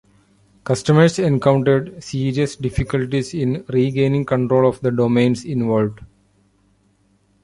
[0.63, 5.99] Customers encountered serious difficulties in regaining control of the domains involved.